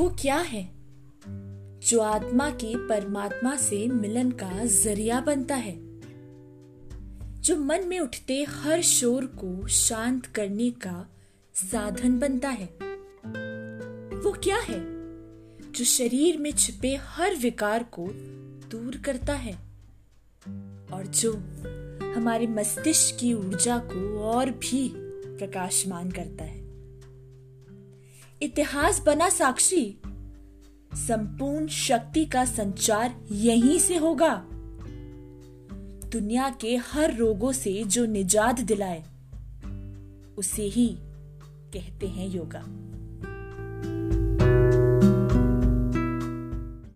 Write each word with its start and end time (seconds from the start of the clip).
क्या 0.00 0.36
है? 0.36 0.72
जो 1.80 2.00
आत्मा 2.00 2.50
के 2.50 2.88
परमात्मा 2.88 3.56
से 3.56 3.88
मिलन 3.88 4.30
का 4.30 4.64
ज़रिया 4.64 5.20
बनता 5.20 5.54
है, 5.54 5.74
जो 7.40 7.56
मन 7.56 7.88
में 7.88 8.00
उठते 8.00 8.44
हर 8.48 8.82
शोर 8.82 9.26
को 9.26 9.66
शांत 9.66 10.26
करने 10.26 10.70
का 10.70 11.08
साधन 11.54 12.18
बनता 12.18 12.48
है। 12.48 12.66
वो 14.18 14.32
क्या 14.32 14.58
है? 14.58 14.80
जो 15.72 15.84
शरीर 15.84 16.38
में 16.38 16.52
छिपे 16.52 16.96
हर 16.96 17.36
विकार 17.36 17.82
को 17.82 18.08
दूर 18.68 18.96
करता 18.96 19.34
है 19.34 19.54
और 20.92 21.06
जो 21.06 21.32
हमारे 22.16 22.46
मस्तिष्क 22.46 23.16
की 23.20 23.34
ऊर्जा 23.34 23.78
को 23.78 24.18
और 24.18 24.50
भी 24.50 24.92
प्रकाशमान 25.38 26.10
करता 26.10 26.44
है। 26.44 26.61
इतिहास 28.42 29.00
बना 29.00 29.28
साक्षी। 29.28 29.98
संपूर्ण 30.94 31.66
शक्ति 31.66 32.24
का 32.24 32.44
संचार 32.44 33.14
यहीं 33.32 33.78
से 33.78 33.96
होगा। 33.96 34.46
दुनिया 36.08 36.50
के 36.50 36.76
हर 36.76 37.14
रोगों 37.14 37.52
से 37.52 37.84
जो 37.84 38.06
निजात 38.06 38.60
दिलाए, 38.60 39.04
उसे 40.38 40.62
ही 40.62 40.96
कहते 41.74 42.06
हैं 42.08 42.28
योगा। 42.28 42.64